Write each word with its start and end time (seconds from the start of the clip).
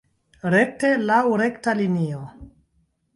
Rekte, 0.53 0.89
laŭ 1.09 1.19
rekta 1.41 1.75
linio. 1.83 2.23